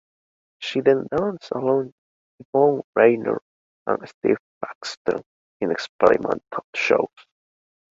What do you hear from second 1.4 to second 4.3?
along Yvonne Rainer and